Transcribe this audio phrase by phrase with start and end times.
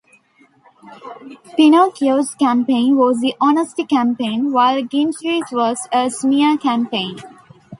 [1.55, 7.17] Pinocchio's campaign was the "honesty" campaign, while Gingy's was a "smear" campaign.